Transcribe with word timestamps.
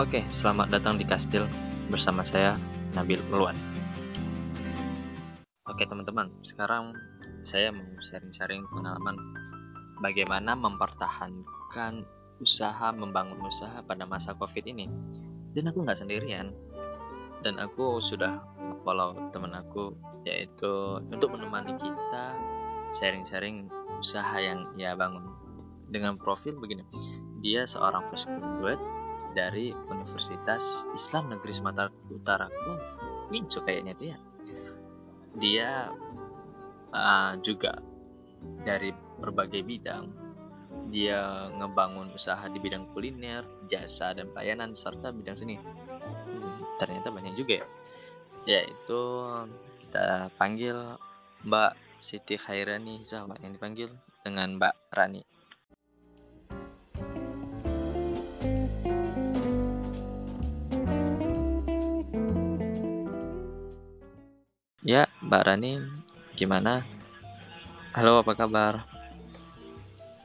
Oke, 0.00 0.24
selamat 0.32 0.72
datang 0.72 0.96
di 0.96 1.04
Kastil 1.04 1.44
bersama 1.92 2.24
saya 2.24 2.56
Nabil 2.96 3.20
Luan. 3.28 3.52
Oke 5.68 5.84
teman-teman, 5.84 6.32
sekarang 6.40 6.96
saya 7.44 7.76
mau 7.76 7.84
sharing-sharing 8.00 8.64
pengalaman 8.72 9.20
bagaimana 10.00 10.56
mempertahankan 10.56 12.08
usaha 12.40 12.88
membangun 12.96 13.44
usaha 13.44 13.84
pada 13.84 14.08
masa 14.08 14.32
COVID 14.32 14.64
ini. 14.64 14.88
Dan 15.52 15.68
aku 15.68 15.84
nggak 15.84 16.00
sendirian, 16.00 16.56
dan 17.44 17.60
aku 17.60 18.00
sudah 18.00 18.40
follow 18.88 19.28
teman 19.28 19.52
aku 19.52 19.92
yaitu 20.24 21.04
untuk 21.04 21.36
menemani 21.36 21.76
kita 21.76 22.40
sharing-sharing 22.88 23.68
usaha 24.00 24.40
yang 24.40 24.72
ia 24.80 24.96
bangun 24.96 25.36
dengan 25.92 26.16
profil 26.16 26.56
begini. 26.56 26.88
Dia 27.44 27.68
seorang 27.68 28.08
fresh 28.08 28.24
graduate 28.24 28.80
dari 29.32 29.72
Universitas 29.72 30.84
Islam 30.92 31.32
Negeri 31.32 31.52
Sumatera 31.52 31.90
Utara. 32.12 32.46
Oh, 32.48 32.80
Winco 33.32 33.64
kayaknya 33.64 33.96
ya. 33.98 34.16
Dia 35.32 35.70
uh, 36.92 37.32
juga 37.40 37.80
dari 38.62 38.92
berbagai 38.92 39.64
bidang. 39.64 40.06
Dia 40.92 41.48
ngebangun 41.56 42.12
usaha 42.12 42.44
di 42.52 42.60
bidang 42.60 42.92
kuliner, 42.92 43.44
jasa 43.64 44.12
dan 44.12 44.28
pelayanan 44.32 44.76
serta 44.76 45.08
bidang 45.08 45.36
seni. 45.36 45.56
Hmm, 45.56 46.76
ternyata 46.76 47.08
banyak 47.08 47.32
juga 47.32 47.64
ya. 47.64 47.66
Yaitu 48.44 49.00
kita 49.80 50.28
panggil 50.36 51.00
Mbak 51.48 51.72
Siti 51.96 52.36
Khairani 52.36 53.00
Zahwa 53.06 53.38
yang 53.40 53.54
dipanggil 53.56 53.88
dengan 54.20 54.58
Mbak 54.60 54.74
Rani. 54.92 55.22
Ya, 64.82 65.06
Mbak 65.22 65.42
Rani, 65.46 65.78
gimana? 66.34 66.82
Halo, 67.94 68.18
apa 68.18 68.34
kabar? 68.34 68.82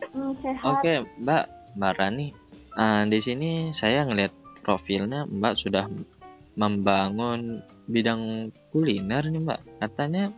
Hmm, 0.10 0.34
sehat. 0.42 0.66
Oke, 0.66 1.06
Mbak, 1.22 1.44
Mbak 1.78 1.94
Rani. 1.94 2.34
Uh, 2.74 3.06
di 3.06 3.22
sini 3.22 3.70
saya 3.70 4.02
ngelihat 4.10 4.34
profilnya 4.66 5.30
Mbak 5.30 5.54
sudah 5.62 5.86
membangun 6.58 7.62
bidang 7.86 8.50
kuliner 8.74 9.30
nih, 9.30 9.46
Mbak. 9.46 9.62
Katanya 9.78 10.34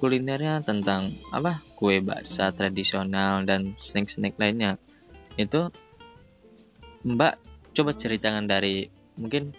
kulinernya 0.00 0.64
tentang 0.64 1.12
apa? 1.28 1.60
Kue 1.76 2.00
basah 2.00 2.56
tradisional 2.56 3.44
dan 3.44 3.76
snack-snack 3.84 4.40
lainnya. 4.40 4.80
Itu 5.36 5.68
Mbak 7.04 7.36
coba 7.76 7.92
ceritakan 7.92 8.48
dari 8.48 8.88
mungkin 9.20 9.52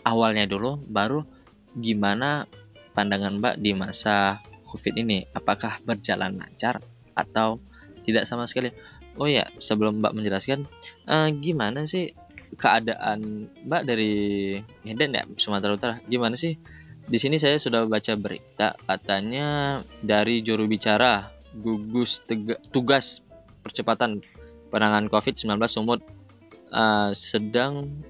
awalnya 0.00 0.48
dulu 0.48 0.80
baru 0.88 1.28
gimana 1.76 2.48
pandangan 2.92 3.40
Mbak 3.40 3.54
di 3.60 3.72
masa 3.76 4.40
COVID 4.68 4.94
ini? 5.00 5.24
Apakah 5.32 5.80
berjalan 5.84 6.36
lancar 6.38 6.80
atau 7.12 7.60
tidak 8.04 8.24
sama 8.24 8.48
sekali? 8.48 8.72
Oh 9.20 9.28
ya, 9.28 9.44
sebelum 9.60 10.00
Mbak 10.00 10.12
menjelaskan, 10.16 10.64
uh, 11.04 11.28
gimana 11.32 11.84
sih 11.84 12.16
keadaan 12.56 13.52
Mbak 13.68 13.82
dari 13.84 14.12
Medan 14.84 15.16
ya, 15.16 15.24
Sumatera 15.36 15.76
Utara? 15.76 15.94
Gimana 16.08 16.36
sih? 16.36 16.56
Di 17.02 17.18
sini 17.18 17.36
saya 17.36 17.58
sudah 17.58 17.84
baca 17.90 18.14
berita 18.14 18.78
katanya 18.86 19.80
dari 20.00 20.38
juru 20.38 20.70
bicara 20.70 21.34
gugus 21.52 22.22
tugas 22.70 23.20
percepatan 23.66 24.22
penanganan 24.72 25.10
COVID-19 25.12 25.60
Sumut 25.68 26.00
uh, 26.72 27.10
sedang 27.12 28.00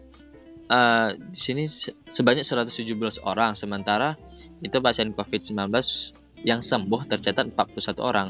uh, 0.73 1.09
di 1.15 1.39
sini 1.39 1.65
sebanyak 2.09 2.43
117 2.43 3.21
orang 3.29 3.53
sementara 3.53 4.17
itu 4.65 4.81
pasien 4.81 5.13
COVID-19 5.13 5.69
yang 6.43 6.65
sembuh 6.65 7.05
tercatat 7.07 7.53
41 7.53 8.01
orang. 8.01 8.29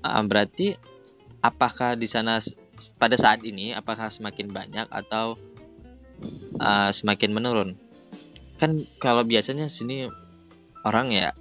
Uh, 0.00 0.22
berarti 0.24 0.80
apakah 1.44 1.94
di 1.94 2.08
sana 2.08 2.40
pada 2.96 3.16
saat 3.20 3.44
ini 3.44 3.76
apakah 3.76 4.08
semakin 4.08 4.48
banyak 4.48 4.88
atau 4.88 5.36
uh, 6.56 6.90
semakin 6.90 7.30
menurun? 7.36 7.70
Kan 8.56 8.80
kalau 8.96 9.20
biasanya 9.22 9.68
sini 9.68 10.08
orang 10.80 11.12
ya 11.12 11.36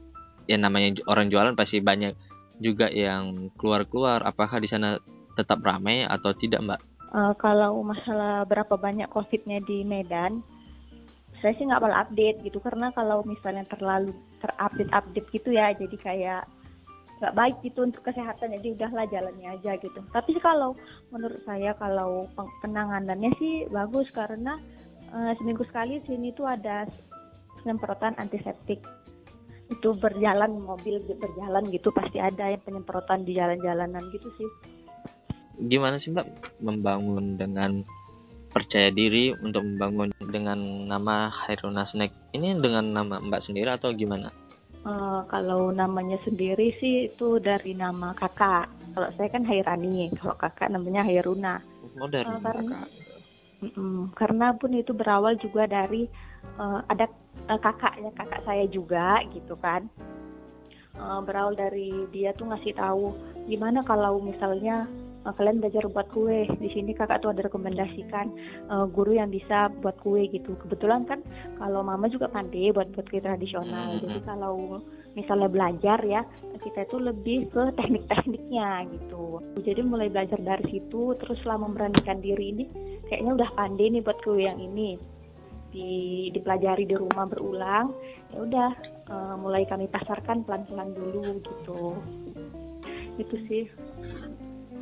yang 0.45 0.61
namanya 0.61 1.01
orang 1.07 1.31
jualan 1.31 1.55
pasti 1.57 1.79
banyak 1.79 2.13
juga 2.59 2.91
yang 2.91 3.49
keluar-keluar. 3.55 4.21
Apakah 4.23 4.59
di 4.59 4.69
sana 4.69 4.99
tetap 5.35 5.59
ramai 5.63 6.07
atau 6.07 6.31
tidak, 6.31 6.63
Mbak? 6.63 6.94
Uh, 7.15 7.31
kalau 7.39 7.79
masalah 7.79 8.43
berapa 8.43 8.75
banyak 8.75 9.07
COVID-nya 9.07 9.63
di 9.63 9.87
Medan, 9.87 10.43
saya 11.39 11.55
sih 11.55 11.63
nggak 11.63 11.79
malah 11.79 12.03
update 12.03 12.43
gitu. 12.43 12.59
Karena 12.59 12.91
kalau 12.91 13.23
misalnya 13.23 13.63
terlalu 13.71 14.11
terupdate 14.43 14.91
update 14.91 15.27
gitu 15.31 15.55
ya 15.55 15.71
jadi 15.71 15.95
kayak 15.95 16.43
nggak 17.23 17.35
baik 17.39 17.55
gitu 17.63 17.87
untuk 17.87 18.03
kesehatan. 18.03 18.59
Jadi 18.59 18.75
udahlah 18.75 19.07
jalannya 19.07 19.47
aja 19.47 19.79
gitu. 19.79 19.95
Tapi 20.11 20.35
kalau 20.43 20.75
menurut 21.15 21.39
saya 21.47 21.71
kalau 21.79 22.27
penanganannya 22.59 23.31
sih 23.39 23.71
bagus. 23.71 24.11
Karena 24.11 24.59
uh, 25.15 25.31
seminggu 25.39 25.63
sekali 25.71 26.03
sini 26.03 26.35
tuh 26.35 26.51
ada 26.51 26.83
penyemprotan 27.63 28.19
antiseptik. 28.19 28.83
Itu 29.71 29.95
berjalan 29.95 30.59
mobil 30.59 30.99
berjalan 31.15 31.63
gitu 31.71 31.95
pasti 31.95 32.19
ada 32.19 32.51
yang 32.51 32.59
penyemprotan 32.59 33.23
di 33.23 33.39
jalan-jalanan 33.39 34.03
gitu 34.11 34.27
sih 34.35 34.74
gimana 35.59 35.99
sih 35.99 36.11
mbak 36.11 36.27
membangun 36.59 37.39
dengan 37.39 37.83
percaya 38.55 38.87
diri 38.87 39.35
untuk 39.43 39.67
membangun 39.67 40.15
dengan 40.31 40.87
nama 40.87 41.27
Hairuna 41.27 41.83
Snack 41.83 42.31
ini 42.31 42.55
dengan 42.55 42.87
nama 42.95 43.19
Mbak 43.19 43.43
sendiri 43.43 43.67
atau 43.67 43.91
gimana? 43.91 44.31
Uh, 44.87 45.27
kalau 45.27 45.75
namanya 45.75 46.15
sendiri 46.23 46.71
sih 46.79 47.11
itu 47.11 47.43
dari 47.43 47.75
nama 47.75 48.15
kakak. 48.15 48.71
Kalau 48.95 49.11
saya 49.19 49.27
kan 49.27 49.43
Hairani, 49.43 50.07
kalau 50.15 50.39
kakak 50.39 50.71
namanya 50.71 51.03
Hairuna. 51.03 51.59
Oh 51.99 52.07
dari 52.07 52.31
uh, 52.31 52.39
karena, 52.39 52.87
kakak. 52.87 52.89
Mm 53.59 53.71
-mm, 53.75 53.99
karena 54.15 54.47
pun 54.55 54.71
itu 54.71 54.95
berawal 54.95 55.35
juga 55.35 55.67
dari 55.67 56.07
uh, 56.55 56.79
ada 56.87 57.11
uh, 57.51 57.59
kakaknya 57.59 58.15
kakak 58.15 58.39
saya 58.47 58.63
juga 58.71 59.19
gitu 59.35 59.59
kan. 59.59 59.83
Uh, 60.95 61.19
berawal 61.27 61.59
dari 61.59 61.91
dia 62.15 62.31
tuh 62.31 62.47
ngasih 62.47 62.71
tahu 62.71 63.11
gimana 63.51 63.83
kalau 63.83 64.23
misalnya 64.23 64.87
uh, 65.25 65.33
kalian 65.33 65.59
belajar 65.59 65.83
buat 65.89 66.07
kue. 66.13 66.45
Di 66.61 66.69
sini 66.71 66.93
kakak 66.93 67.25
tuh 67.25 67.33
ada 67.33 67.43
rekomendasikan 67.43 68.29
uh, 68.69 68.85
guru 68.85 69.17
yang 69.17 69.33
bisa 69.33 69.73
buat 69.81 69.97
kue 69.99 70.29
gitu. 70.29 70.53
Kebetulan 70.61 71.03
kan 71.09 71.19
kalau 71.57 71.81
mama 71.81 72.05
juga 72.07 72.29
pandai 72.29 72.69
buat 72.71 72.93
buat 72.93 73.09
kue 73.09 73.19
tradisional. 73.19 73.97
Hmm. 73.97 74.01
jadi 74.05 74.19
kalau 74.23 74.79
misalnya 75.15 75.49
belajar 75.49 75.99
ya 76.03 76.21
kita 76.61 76.85
itu 76.85 76.97
lebih 77.01 77.39
ke 77.49 77.63
teknik-tekniknya 77.75 78.85
gitu. 78.93 79.41
Jadi 79.65 79.81
mulai 79.81 80.07
belajar 80.13 80.37
dari 80.37 80.65
situ 80.69 81.17
terus 81.17 81.41
selama 81.41 81.73
memberanikan 81.73 82.21
diri. 82.21 82.53
Ini 82.53 82.65
kayaknya 83.09 83.31
udah 83.41 83.49
pandai 83.57 83.89
nih 83.89 84.03
buat 84.05 84.19
kue 84.21 84.45
yang 84.45 84.61
ini. 84.61 85.17
Di, 85.75 86.31
dipelajari 86.31 86.87
di 86.87 86.95
rumah 86.95 87.27
berulang 87.27 87.91
ya 88.31 88.47
udah 88.47 88.69
uh, 89.11 89.35
mulai 89.35 89.67
kami 89.67 89.91
pasarkan 89.91 90.47
pelan-pelan 90.47 90.95
dulu 90.95 91.43
gitu. 91.43 91.99
Itu 93.19 93.35
sih 93.43 93.67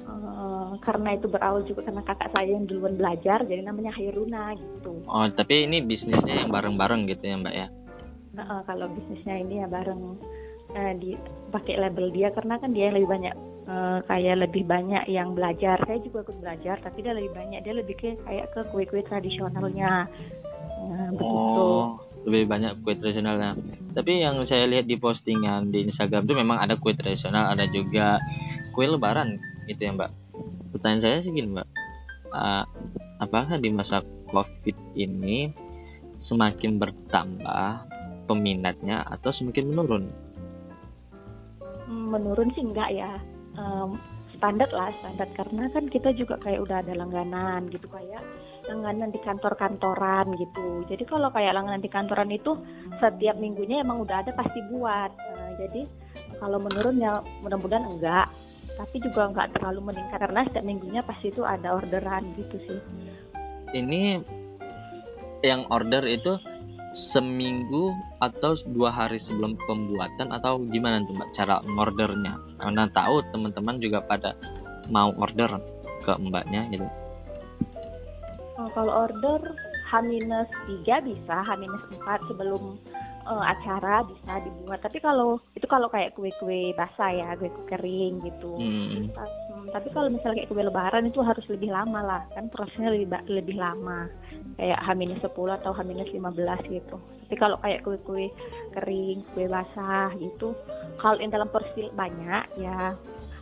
Eh, 0.04 0.72
karena 0.84 1.16
itu 1.16 1.32
berawal 1.32 1.64
juga 1.64 1.88
karena 1.88 2.04
kakak 2.04 2.30
saya 2.36 2.50
yang 2.52 2.68
duluan 2.68 3.00
belajar 3.00 3.40
jadi 3.48 3.64
namanya 3.64 3.96
Hairuna 3.96 4.52
gitu. 4.60 5.00
Oh 5.08 5.26
tapi 5.32 5.64
ini 5.64 5.80
bisnisnya 5.80 6.44
yang 6.44 6.52
bareng-bareng 6.52 7.08
gitu 7.08 7.24
ya 7.24 7.36
mbak 7.40 7.56
ya? 7.56 7.68
Nah, 8.36 8.46
uh, 8.50 8.62
kalau 8.68 8.92
bisnisnya 8.92 9.40
ini 9.40 9.64
ya 9.64 9.68
bareng 9.72 10.20
uh, 10.76 10.94
di 11.00 11.16
pakai 11.56 11.80
label 11.80 12.12
dia 12.12 12.36
karena 12.36 12.60
kan 12.60 12.76
dia 12.76 12.92
yang 12.92 13.00
lebih 13.00 13.10
banyak 13.16 13.34
uh, 13.72 14.00
kayak 14.04 14.36
lebih 14.44 14.64
banyak 14.68 15.04
yang 15.08 15.32
belajar. 15.32 15.80
Saya 15.88 16.00
juga 16.04 16.28
ikut 16.28 16.38
belajar 16.44 16.76
tapi 16.84 17.00
dia 17.00 17.14
lebih 17.16 17.32
banyak 17.32 17.60
dia 17.64 17.74
lebih 17.74 17.96
ke 17.96 18.10
kayak 18.28 18.52
ke 18.52 18.62
kue-kue 18.76 19.02
tradisionalnya. 19.08 20.12
Uh, 20.84 21.10
begitu. 21.16 21.64
Oh 21.64 22.04
lebih 22.28 22.48
banyak 22.52 22.84
kue 22.84 22.96
tradisionalnya. 23.00 23.56
Tapi 23.96 24.20
yang 24.20 24.36
saya 24.44 24.68
lihat 24.68 24.84
di 24.84 25.00
postingan 25.00 25.72
di 25.72 25.88
Instagram 25.88 26.28
itu 26.28 26.36
memang 26.36 26.60
ada 26.60 26.76
kue 26.76 26.92
tradisional, 26.92 27.52
ada 27.52 27.68
juga 27.68 28.20
kue 28.72 28.88
lebaran 28.88 29.53
gitu 29.70 29.88
ya 29.88 29.92
mbak. 29.96 30.12
Pertanyaan 30.74 31.02
saya 31.02 31.18
sih 31.24 31.32
gini 31.32 31.54
mbak. 31.54 31.68
Uh, 32.34 32.66
apakah 33.22 33.62
di 33.62 33.70
masa 33.70 34.02
covid 34.34 34.74
ini 34.98 35.54
semakin 36.18 36.82
bertambah 36.82 37.86
peminatnya 38.26 39.06
atau 39.06 39.30
semakin 39.30 39.70
menurun? 39.70 40.06
Menurun 41.88 42.50
sih 42.58 42.64
enggak 42.66 42.90
ya. 42.90 43.12
Um, 43.54 44.02
standar 44.34 44.68
lah 44.74 44.90
standar. 44.98 45.30
Karena 45.38 45.70
kan 45.70 45.86
kita 45.88 46.10
juga 46.18 46.42
kayak 46.42 46.64
udah 46.66 46.78
ada 46.82 46.94
langganan 46.98 47.70
gitu 47.70 47.86
kayak 47.92 48.24
langganan 48.66 49.12
di 49.12 49.20
kantor-kantoran 49.22 50.26
gitu. 50.40 50.88
Jadi 50.88 51.04
kalau 51.06 51.30
kayak 51.30 51.54
langganan 51.54 51.84
di 51.84 51.92
kantoran 51.92 52.32
itu 52.32 52.56
setiap 52.98 53.36
minggunya 53.38 53.84
emang 53.84 54.02
udah 54.02 54.24
ada 54.24 54.32
pasti 54.34 54.64
buat. 54.72 55.12
Nah, 55.14 55.52
jadi 55.60 55.86
kalau 56.40 56.58
menurun 56.64 56.98
ya 56.98 57.22
mudah-mudahan 57.44 57.86
enggak 57.88 58.28
tapi 58.78 58.96
juga 59.02 59.30
nggak 59.30 59.60
terlalu 59.60 59.94
meningkat 59.94 60.18
karena 60.18 60.46
setiap 60.50 60.66
minggunya 60.66 61.02
pasti 61.06 61.30
itu 61.30 61.46
ada 61.46 61.78
orderan 61.78 62.34
gitu 62.38 62.58
sih. 62.58 62.80
Ini 63.74 64.22
yang 65.44 65.68
order 65.70 66.06
itu 66.08 66.38
seminggu 66.94 67.90
atau 68.22 68.54
dua 68.70 68.94
hari 68.94 69.18
sebelum 69.18 69.58
pembuatan 69.66 70.30
atau 70.30 70.62
gimana 70.62 71.02
tuh 71.02 71.18
mbak 71.18 71.30
cara 71.34 71.60
ngordernya? 71.66 72.38
Karena 72.62 72.86
tahu 72.90 73.26
teman-teman 73.34 73.82
juga 73.82 74.06
pada 74.06 74.38
mau 74.94 75.10
order 75.18 75.58
ke 76.06 76.14
mbaknya 76.22 76.70
gitu. 76.70 76.86
Oh, 78.54 78.70
kalau 78.78 79.10
order 79.10 79.42
H-3 79.90 80.86
bisa, 81.06 81.36
H-4 81.46 82.08
sebelum 82.30 82.78
uh, 83.28 83.44
acara 83.44 84.04
bisa 84.08 84.44
dibuat. 84.44 84.80
Tapi 84.84 85.00
kalau 85.00 85.40
itu 85.56 85.66
kalau 85.66 85.88
kayak 85.88 86.16
kue-kue 86.16 86.76
basah 86.76 87.12
ya, 87.12 87.30
kue-kue 87.40 87.66
kering 87.68 88.24
gitu. 88.24 88.56
hmm. 88.60 89.12
Hmm, 89.16 89.68
tapi 89.72 89.88
kalau 89.96 90.12
misalnya 90.12 90.44
kayak 90.44 90.50
kue 90.52 90.64
lebaran 90.64 91.08
itu 91.08 91.20
harus 91.24 91.46
lebih 91.48 91.72
lama 91.72 92.00
lah, 92.04 92.22
kan 92.36 92.48
prosesnya 92.52 92.92
lebih 92.92 93.10
lebih 93.32 93.58
lama. 93.58 94.08
Kayak 94.60 94.80
H-10 94.86 95.50
atau 95.64 95.72
H-15 95.74 96.62
gitu. 96.70 96.96
Tapi 97.00 97.36
kalau 97.40 97.58
kayak 97.64 97.82
kue-kue 97.82 98.30
kering, 98.76 99.26
kue 99.34 99.50
basah 99.50 100.14
gitu, 100.22 100.54
kalau 101.02 101.18
yang 101.18 101.34
dalam 101.34 101.50
porsi 101.50 101.90
banyak 101.96 102.44
ya 102.60 102.94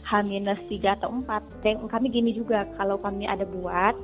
H-3 0.08 0.74
atau 1.02 1.10
4. 1.12 1.64
Dan 1.64 1.88
kami 1.88 2.08
gini 2.10 2.32
juga, 2.32 2.68
kalau 2.80 2.98
kami 3.00 3.28
ada 3.28 3.44
buat 3.44 3.96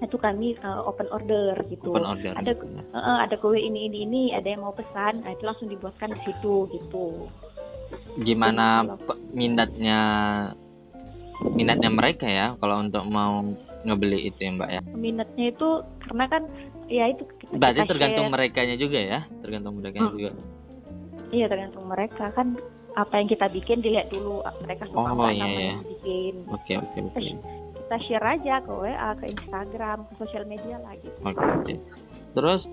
itu 0.00 0.16
kami 0.16 0.58
uh, 0.60 0.82
open 0.84 1.06
order 1.08 1.54
gitu. 1.66 1.90
open 1.90 2.02
order 2.04 2.32
Ada. 2.34 2.52
Uh, 2.92 3.18
ada 3.22 3.34
kue 3.38 3.56
ini 3.56 3.86
ini 3.86 3.98
ini 4.04 4.22
ada 4.30 4.46
yang 4.46 4.62
mau 4.62 4.74
pesan 4.74 5.22
nah 5.22 5.30
itu 5.30 5.44
langsung 5.44 5.70
dibuatkan 5.70 6.10
di 6.10 6.20
situ 6.24 6.66
gitu 6.70 7.30
gimana 8.20 8.84
pe- 8.96 9.20
minatnya 9.30 9.98
minatnya 11.54 11.90
mereka 11.90 12.26
ya 12.26 12.54
kalau 12.58 12.80
untuk 12.80 13.04
mau 13.06 13.42
ngebeli 13.84 14.28
itu 14.28 14.38
ya 14.40 14.50
mbak 14.52 14.70
ya 14.70 14.80
minatnya 14.94 15.44
itu 15.50 15.68
karena 16.00 16.24
kan 16.26 16.42
ya 16.86 17.04
itu 17.08 17.22
kita, 17.38 17.52
berarti 17.54 17.80
kita 17.80 17.90
tergantung 17.90 18.26
share. 18.28 18.34
merekanya 18.34 18.76
juga 18.76 18.98
ya 18.98 19.20
tergantung 19.40 19.72
merekanya 19.78 20.08
Hmm. 20.08 20.16
juga 20.16 20.30
iya 21.30 21.46
tergantung 21.48 21.84
mereka 21.86 22.24
kan 22.30 22.56
apa 22.94 23.14
yang 23.18 23.26
kita 23.26 23.46
bikin 23.50 23.82
dilihat 23.82 24.06
dulu 24.08 24.38
mereka 24.62 24.86
suka 24.86 25.02
Oh, 25.02 25.06
apa 25.18 25.34
iya, 25.34 25.44
iya. 25.44 25.60
yang 25.68 25.82
dibikin 25.82 26.34
oke 26.46 26.72
oke 26.78 26.98
oke 27.10 27.30
kita 27.94 28.10
share 28.10 28.26
aja 28.26 28.58
ke 28.58 28.72
WA 28.74 29.10
ke 29.14 29.30
Instagram 29.30 30.10
ke 30.10 30.12
sosial 30.18 30.50
media 30.50 30.82
lah 30.82 30.98
gitu. 30.98 31.14
Oke 31.22 31.38
oke. 31.46 31.74
Terus 32.34 32.66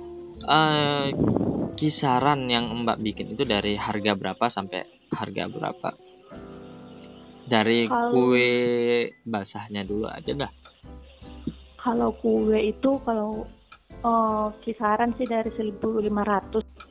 eh, 0.50 1.08
kisaran 1.78 2.50
yang 2.50 2.74
mbak 2.82 2.98
bikin 2.98 3.38
itu 3.38 3.46
dari 3.46 3.78
harga 3.78 4.18
berapa 4.18 4.42
sampai 4.50 4.82
harga 5.14 5.46
berapa? 5.46 5.90
Dari 7.46 7.86
Kalau- 7.86 8.10
kue 8.18 8.50
basahnya 9.22 9.86
dulu 9.86 10.10
aja 10.10 10.34
dah. 10.34 10.52
Kalau 11.78 12.18
kue 12.18 12.58
itu 12.58 12.90
kalau 13.06 13.46
eh, 14.02 14.48
kisaran 14.66 15.14
sih 15.22 15.30
dari 15.30 15.54
1500 15.54 16.02
Eh, 16.02 16.91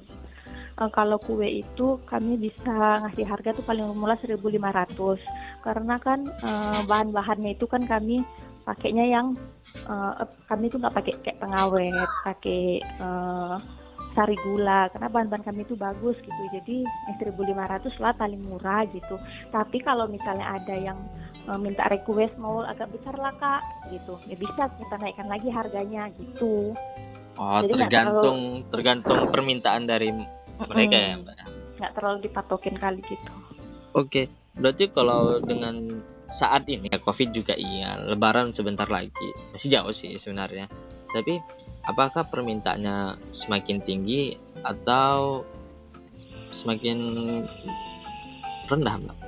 kalau 0.89 1.21
kue 1.21 1.61
itu 1.61 2.01
kami 2.09 2.41
bisa 2.41 3.05
ngasih 3.05 3.29
harga 3.29 3.53
tuh 3.61 3.67
paling 3.69 3.85
murah 3.93 4.17
1500 4.17 4.97
karena 5.61 6.01
kan 6.01 6.25
eh, 6.25 6.81
bahan-bahannya 6.89 7.61
itu 7.61 7.69
kan 7.69 7.85
kami 7.85 8.25
pakainya 8.65 9.05
yang 9.05 9.37
eh, 9.85 10.25
kami 10.49 10.73
tuh 10.73 10.81
nggak 10.81 10.97
pakai 10.97 11.15
kayak 11.21 11.41
pengawet 11.45 12.11
pakai 12.25 12.81
eh, 12.81 13.57
sari 14.15 14.37
gula. 14.43 14.91
Karena 14.91 15.09
bahan-bahan 15.11 15.45
kami 15.47 15.63
itu 15.67 15.75
bagus 15.79 16.17
gitu. 16.23 16.43
Jadi 16.51 16.83
yang 16.87 17.17
1500 17.19 18.03
lah 18.03 18.13
paling 18.15 18.43
murah 18.47 18.83
gitu. 18.91 19.17
Tapi 19.55 19.79
kalau 19.83 20.11
misalnya 20.11 20.59
ada 20.59 20.75
yang 20.75 20.99
eh, 21.47 21.59
minta 21.59 21.87
request 21.91 22.35
mau 22.39 22.63
agak 22.67 22.91
besar 22.95 23.15
lah 23.19 23.35
kak 23.39 23.63
gitu. 23.95 24.19
Ya 24.27 24.37
bisa 24.39 24.71
kita 24.77 24.95
naikkan 24.99 25.29
lagi 25.31 25.49
harganya 25.51 26.11
gitu. 26.19 26.75
Oh 27.39 27.63
Jadi 27.65 27.73
tergantung 27.79 28.67
tergantung 28.69 29.31
permintaan 29.33 29.89
dari 29.89 30.13
mereka 30.69 30.97
ya 30.97 31.15
Mm-mm. 31.17 31.25
mbak 31.25 31.37
nggak 31.81 31.93
terlalu 31.97 32.19
dipatokin 32.29 32.77
kali 32.77 33.01
gitu 33.09 33.33
Oke, 33.91 34.31
berarti 34.55 34.87
kalau 34.95 35.43
dengan 35.43 35.99
saat 36.31 36.71
ini 36.71 36.87
ya 36.87 37.03
COVID 37.03 37.35
juga 37.35 37.59
iya, 37.59 37.99
Lebaran 37.99 38.55
sebentar 38.55 38.87
lagi 38.87 39.35
masih 39.51 39.67
jauh 39.67 39.91
sih 39.91 40.15
sebenarnya. 40.15 40.71
Tapi 41.11 41.43
apakah 41.83 42.23
permintaannya 42.23 43.19
semakin 43.35 43.83
tinggi 43.83 44.39
atau 44.63 45.43
semakin 46.55 46.99
rendah, 48.71 48.97
mbak? 49.03 49.19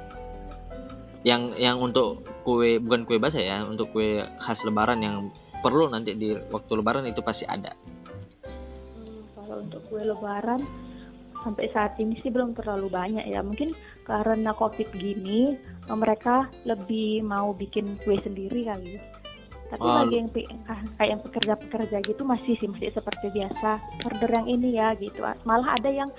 Yang 1.26 1.43
yang 1.58 1.82
untuk 1.82 2.23
kue 2.46 2.78
bukan 2.78 3.02
kue 3.02 3.19
basah 3.19 3.43
ya, 3.43 3.67
untuk 3.67 3.90
kue 3.90 4.23
khas 4.38 4.62
Lebaran 4.62 5.02
yang 5.02 5.35
perlu 5.58 5.90
nanti 5.90 6.14
di 6.14 6.38
waktu 6.38 6.70
Lebaran 6.78 7.02
itu 7.11 7.19
pasti 7.19 7.50
ada. 7.50 7.75
Hmm, 8.94 9.26
kalau 9.35 9.67
untuk 9.67 9.82
kue 9.90 10.06
lebaran 10.06 10.62
sampai 11.43 11.69
saat 11.75 11.99
ini 11.99 12.17
sih 12.23 12.31
belum 12.31 12.55
terlalu 12.56 12.89
banyak 12.89 13.27
ya. 13.27 13.43
Mungkin 13.43 13.75
karena 14.06 14.55
covid 14.55 14.89
gini 14.94 15.59
eh, 15.61 15.99
mereka 15.99 16.49
lebih 16.65 17.27
mau 17.27 17.53
bikin 17.53 17.99
kue 18.06 18.17
sendiri 18.23 18.67
kali. 18.67 18.97
Tapi 19.73 19.89
Oh, 19.89 20.05
bagi 20.05 20.21
yang 20.21 20.29
ah, 20.69 20.81
kayak 21.00 21.11
yang 21.17 21.23
pekerja-pekerja 21.25 21.97
gitu 22.05 22.23
masih 22.29 22.55
sih 22.61 22.69
masih 22.69 22.93
seperti 22.93 23.33
biasa. 23.33 23.81
Order 24.05 24.31
yang 24.37 24.47
ini 24.53 24.69
ya 24.77 24.93
gitu. 25.00 25.25
Malah 25.49 25.81
ada 25.81 25.89
yang 25.89 26.11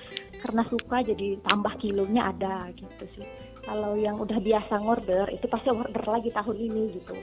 karena 0.42 0.66
suka 0.68 1.06
jadi 1.06 1.38
tambah 1.46 1.78
kilonya 1.78 2.34
ada 2.34 2.68
gitu 2.74 3.06
sih. 3.14 3.26
Kalau 3.64 3.96
yang 3.96 4.18
udah 4.20 4.42
biasa 4.42 4.74
ngorder 4.82 5.32
itu 5.32 5.46
pasti 5.48 5.70
order 5.72 6.04
lagi 6.04 6.34
tahun 6.34 6.58
ini 6.58 6.82
gitu. 6.98 7.16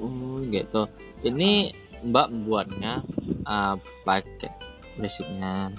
Oh 0.00 0.40
gitu. 0.46 0.86
Ini 1.26 1.74
Mbak 2.06 2.26
membuatnya 2.32 3.04
uh, 3.44 3.76
pakai 4.06 4.54
basicnya. 4.96 5.74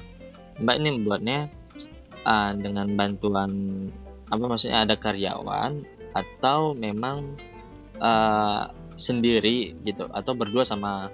Mbak 0.62 0.76
ini 0.78 0.90
membuatnya 0.96 1.40
uh, 2.24 2.54
dengan 2.54 2.88
bantuan 2.94 3.52
apa 4.32 4.44
maksudnya 4.48 4.88
ada 4.88 4.96
karyawan 4.96 5.82
atau 6.14 6.78
memang 6.78 7.36
uh, 8.00 8.72
sendiri 8.96 9.76
gitu 9.84 10.08
atau 10.14 10.32
berdua 10.38 10.64
sama 10.64 11.12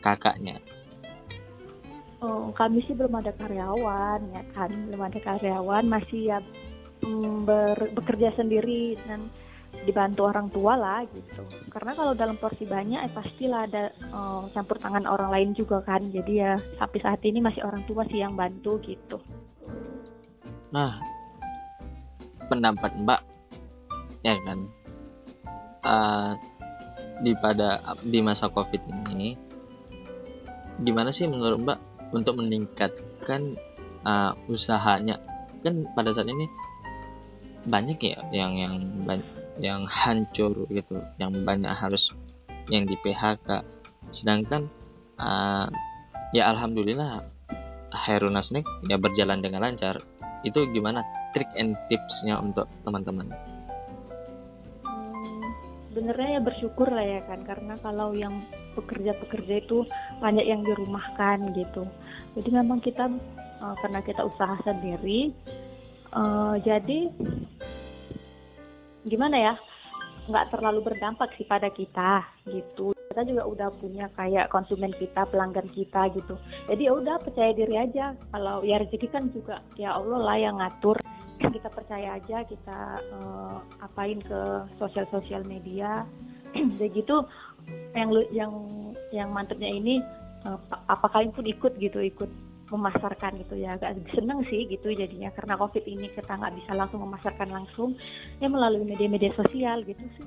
kakaknya. 0.00 0.62
Oh, 2.20 2.52
kami 2.52 2.84
sih 2.84 2.92
belum 2.92 3.16
ada 3.16 3.32
karyawan 3.32 4.20
ya 4.36 4.44
kan, 4.52 4.68
belum 4.68 5.02
ada 5.08 5.18
karyawan, 5.24 5.84
masih 5.88 6.36
ya 6.36 6.38
ber- 7.44 7.92
bekerja 7.96 8.36
sendiri 8.36 9.00
dan 9.08 9.24
dibantu 9.84 10.28
orang 10.28 10.52
tua 10.52 10.76
lah 10.76 11.00
gitu. 11.08 11.42
Karena 11.72 11.96
kalau 11.96 12.12
dalam 12.12 12.36
porsi 12.36 12.68
banyak, 12.68 13.00
eh, 13.06 13.12
pastilah 13.12 13.64
ada 13.64 13.90
eh, 13.92 14.42
campur 14.52 14.76
tangan 14.76 15.08
orang 15.08 15.30
lain 15.32 15.50
juga 15.56 15.80
kan. 15.80 16.04
Jadi 16.04 16.32
ya 16.36 16.58
sampai 16.58 16.98
saat 17.00 17.20
ini 17.24 17.40
masih 17.40 17.64
orang 17.64 17.82
tua 17.88 18.04
sih 18.06 18.20
yang 18.20 18.36
bantu 18.36 18.76
gitu. 18.84 19.18
Nah, 20.70 21.02
pendapat 22.50 22.94
Mbak 22.98 23.20
ya 24.20 24.36
kan 24.44 24.58
uh, 25.86 26.32
di 27.24 27.32
pada 27.36 27.80
di 28.04 28.20
masa 28.20 28.52
Covid 28.52 28.84
ini 29.14 29.36
gimana 30.80 31.12
sih 31.12 31.28
menurut 31.28 31.60
Mbak 31.60 31.78
untuk 32.10 32.40
meningkatkan 32.40 33.56
uh, 34.04 34.32
usahanya 34.50 35.20
kan 35.60 35.88
pada 35.92 36.12
saat 36.12 36.28
ini 36.28 36.48
banyak 37.68 38.00
ya 38.00 38.18
yang 38.32 38.56
yang 38.56 38.74
ban- 39.04 39.39
yang 39.60 39.84
hancur 39.84 40.66
gitu 40.72 40.98
yang 41.20 41.36
banyak 41.44 41.70
harus 41.70 42.16
yang 42.72 42.88
di 42.88 42.96
PHK 42.98 43.62
sedangkan 44.10 44.66
uh, 45.20 45.68
ya 46.34 46.50
alhamdulillah 46.50 47.22
Hairuna 47.90 48.40
Snack 48.40 48.66
ya 48.86 48.96
berjalan 48.96 49.42
dengan 49.42 49.66
lancar. 49.66 50.02
Itu 50.40 50.64
gimana 50.72 51.04
trik 51.36 51.50
and 51.58 51.76
tipsnya 51.90 52.40
untuk 52.40 52.64
teman-teman? 52.86 53.28
Hmm, 54.80 55.44
Sebenarnya 55.92 56.38
ya 56.38 56.40
bersyukur 56.40 56.88
lah 56.88 57.04
ya 57.04 57.20
kan, 57.28 57.44
karena 57.44 57.76
kalau 57.82 58.16
yang 58.16 58.40
pekerja-pekerja 58.78 59.60
itu 59.60 59.84
banyak 60.22 60.46
yang 60.48 60.64
dirumahkan 60.64 61.52
gitu. 61.52 61.84
Jadi 62.38 62.48
memang 62.54 62.80
kita 62.80 63.10
eh, 63.60 63.76
karena 63.84 64.00
kita 64.00 64.24
usaha 64.24 64.56
sendiri, 64.64 65.34
eh, 66.14 66.54
jadi 66.64 67.10
gimana 69.06 69.36
ya, 69.36 69.54
nggak 70.28 70.48
terlalu 70.52 70.80
berdampak 70.92 71.32
sih 71.36 71.46
pada 71.48 71.68
kita 71.72 72.24
gitu. 72.48 72.92
Kita 73.10 73.26
juga 73.26 73.42
udah 73.48 73.68
punya 73.74 74.06
kayak 74.14 74.54
konsumen 74.54 74.94
kita, 74.94 75.26
pelanggan 75.26 75.66
kita 75.74 76.14
gitu. 76.14 76.38
Jadi 76.70 76.86
ya 76.86 76.92
udah 76.94 77.18
percaya 77.18 77.50
diri 77.50 77.74
aja. 77.74 78.14
Kalau 78.30 78.62
ya 78.62 78.78
rezeki 78.78 79.08
kan 79.10 79.28
juga 79.34 79.64
ya 79.74 79.98
Allah 79.98 80.20
lah 80.22 80.36
yang 80.38 80.56
ngatur 80.62 80.96
kita 81.56 81.68
percaya 81.72 82.20
aja 82.20 82.44
kita 82.44 82.78
eh, 83.00 83.56
apain 83.80 84.20
ke 84.20 84.40
sosial-sosial 84.76 85.42
media 85.48 86.04
begitu 86.80 87.24
yang 87.96 88.08
lu- 88.12 88.30
yang 88.30 88.52
yang 89.10 89.28
mantepnya 89.32 89.70
ini 89.72 90.04
eh, 90.44 90.58
apakah 90.86 91.24
pun 91.32 91.46
ikut 91.48 91.80
gitu 91.80 91.98
ikut 92.04 92.28
memasarkan 92.70 93.42
gitu 93.42 93.58
ya 93.58 93.74
agak 93.74 93.98
seneng 94.14 94.46
sih 94.46 94.64
gitu 94.70 94.94
jadinya 94.94 95.34
karena 95.34 95.58
covid 95.58 95.84
ini 95.84 96.06
kita 96.10 96.38
nggak 96.38 96.54
bisa 96.62 96.70
langsung 96.78 97.02
memasarkan 97.02 97.50
langsung 97.50 97.98
ya 98.38 98.46
melalui 98.46 98.86
media-media 98.86 99.34
sosial 99.34 99.82
gitu 99.82 100.06
sih 100.16 100.26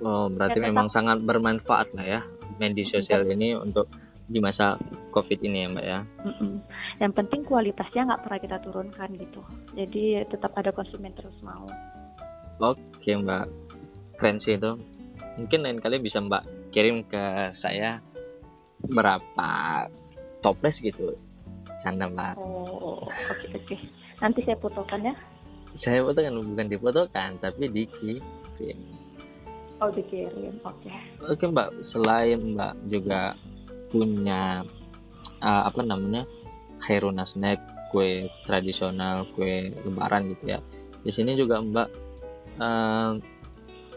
oh 0.00 0.32
berarti 0.32 0.58
Ya, 0.58 0.64
tetap- 0.64 0.70
memang 0.72 0.88
sangat 0.88 1.20
bermanfaat 1.20 1.92
lah 1.92 2.06
ya 2.08 2.20
media 2.56 2.84
sosial 2.84 3.28
ini 3.28 3.52
untuk 3.54 3.86
di 4.22 4.40
masa 4.40 4.80
COVID 5.12 5.44
ini 5.44 5.66
ya 5.66 5.68
mbak 5.68 5.84
ya. 5.84 6.00
Mm-mm. 6.24 6.64
Yang 6.96 7.12
penting 7.20 7.44
kualitasnya 7.44 8.08
nggak 8.08 8.22
pernah 8.24 8.40
kita 8.40 8.56
turunkan 8.64 9.08
gitu. 9.18 9.44
Jadi 9.76 10.24
tetap 10.24 10.56
ada 10.56 10.72
konsumen 10.72 11.12
terus 11.12 11.36
mau. 11.44 11.68
Oke 12.62 13.12
mbak, 13.12 13.50
keren 14.16 14.40
sih 14.40 14.56
itu. 14.56 14.78
Mungkin 15.36 15.60
lain 15.60 15.78
kali 15.84 16.00
bisa 16.00 16.24
mbak 16.24 16.48
kirim 16.72 17.04
ke 17.04 17.52
saya 17.52 18.00
berapa 18.80 19.50
toples 20.40 20.80
gitu. 20.80 21.12
Canda 21.82 22.06
mbak. 22.06 22.38
Oh, 22.38 23.02
oke 23.10 23.46
oke. 23.58 23.76
Nanti 24.22 24.40
saya 24.46 24.54
fotokan 24.62 25.02
ya. 25.02 25.14
Saya 25.74 26.06
fotokan 26.06 26.38
bukan 26.38 26.66
difotokan 26.70 27.42
tapi 27.42 27.66
dikirim. 27.66 28.22
Oh, 29.82 29.90
dikirim. 29.90 30.62
Oke. 30.62 30.94
Oke 31.26 31.44
mbak, 31.50 31.82
selain 31.82 32.54
mbak 32.54 32.78
juga 32.86 33.34
punya 33.90 34.62
uh, 35.42 35.62
apa 35.66 35.82
namanya 35.82 36.22
Hairuna 36.86 37.26
snack, 37.26 37.90
kue 37.90 38.30
tradisional, 38.46 39.26
kue 39.34 39.74
lebaran 39.82 40.30
gitu 40.30 40.54
ya. 40.54 40.58
Di 41.02 41.10
sini 41.10 41.34
juga 41.34 41.58
mbak 41.58 41.88
uh, 42.62 43.18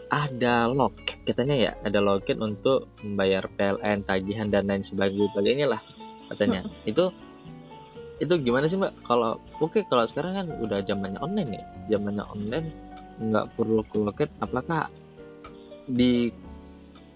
ada 0.06 0.70
loket 0.70 1.22
katanya 1.26 1.56
ya, 1.58 1.72
ada 1.82 1.98
loket 2.02 2.38
untuk 2.38 2.90
membayar 3.02 3.46
PLN, 3.46 4.06
tagihan 4.06 4.50
dan 4.50 4.70
lain 4.70 4.82
sebagainya 4.82 5.66
lah 5.70 5.82
katanya. 6.30 6.66
Itu 6.86 7.10
itu 8.16 8.34
gimana 8.40 8.64
sih 8.64 8.80
mbak? 8.80 8.96
Kalau 9.04 9.36
oke 9.60 9.84
kalau 9.88 10.04
sekarang 10.08 10.32
kan 10.36 10.46
udah 10.60 10.80
zamannya 10.84 11.20
online 11.20 11.50
ya, 11.60 11.64
zamannya 11.96 12.24
online 12.32 12.68
nggak 13.20 13.46
perlu 13.56 13.82
ke 13.84 13.96
loket. 14.00 14.30
Apakah 14.40 14.88
di 15.88 16.32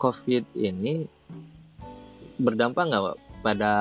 COVID 0.01 0.45
ini 0.57 1.05
berdampak 2.41 2.89
nggak 2.89 3.05
Pak, 3.05 3.17
pada 3.45 3.73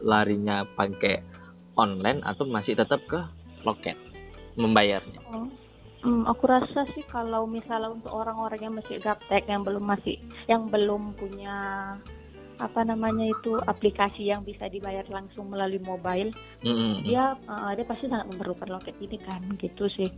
larinya 0.00 0.64
pakai 0.76 1.20
online 1.76 2.24
atau 2.24 2.48
masih 2.48 2.76
tetap 2.76 3.04
ke 3.08 3.20
loket 3.64 3.96
membayarnya? 4.56 5.20
Oh. 5.32 5.48
Hmm, 6.06 6.22
aku 6.22 6.46
rasa 6.46 6.86
sih 6.94 7.02
kalau 7.02 7.50
misalnya 7.50 7.90
untuk 7.90 8.14
orang-orang 8.14 8.62
yang 8.62 8.74
masih 8.78 9.02
gaptek 9.02 9.42
yang 9.50 9.66
belum 9.66 9.82
masih 9.82 10.22
yang 10.46 10.70
belum 10.70 11.18
punya 11.18 11.56
apa 12.56 12.80
namanya 12.88 13.28
itu 13.28 13.60
aplikasi 13.68 14.32
yang 14.32 14.40
bisa 14.40 14.68
dibayar 14.72 15.04
langsung 15.12 15.52
melalui 15.52 15.80
mobile, 15.84 16.32
Mm-mm. 16.64 17.04
dia 17.04 17.36
uh, 17.48 17.72
dia 17.76 17.84
pasti 17.84 18.08
sangat 18.08 18.32
memerlukan 18.32 18.72
loket 18.72 18.96
ini 19.00 19.20
kan 19.20 19.44
gitu 19.60 19.84
sih. 19.92 20.08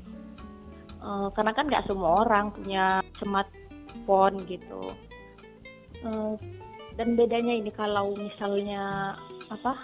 Uh, 1.02 1.30
karena 1.34 1.54
kan 1.54 1.66
nggak 1.66 1.86
semua 1.86 2.22
orang 2.26 2.50
punya 2.54 3.02
smartphone 3.18 4.38
gitu. 4.46 4.82
Uh, 6.06 6.38
dan 6.94 7.14
bedanya 7.14 7.54
ini 7.58 7.70
kalau 7.74 8.14
misalnya 8.14 9.14
apa? 9.50 9.74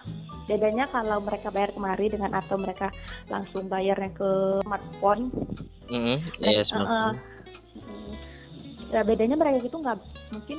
Bedanya 0.45 0.87
kalau 0.93 1.25
mereka 1.25 1.49
bayar 1.49 1.73
kemari 1.73 2.13
dengan 2.13 2.37
atau 2.37 2.59
mereka 2.61 2.93
langsung 3.31 3.67
bayarnya 3.67 4.11
ke 4.15 4.61
smartphone. 4.63 5.31
Iya 6.43 6.63
uh, 6.63 6.67
smartphone. 6.67 7.17
mm, 7.19 7.34
ya 8.95 9.03
bedanya 9.03 9.35
mereka 9.35 9.67
itu 9.67 9.75
nggak 9.75 9.99
mungkin 10.31 10.59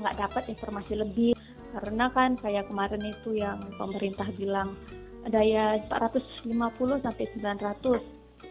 nggak 0.00 0.16
dapat 0.16 0.42
informasi 0.48 0.92
lebih. 0.96 1.32
Karena 1.76 2.08
kan 2.08 2.40
kayak 2.40 2.72
kemarin 2.72 3.04
itu 3.04 3.36
yang 3.36 3.60
pemerintah 3.76 4.32
bilang 4.32 4.72
daya 5.28 5.76
450 5.92 7.04
sampai 7.04 7.24
900 7.36 8.00